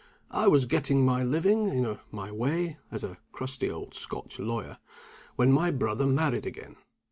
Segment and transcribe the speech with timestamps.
[0.31, 4.79] I was getting my living, in my way (as a crusty old Scotch lawyer),
[5.35, 6.77] when my brother married again.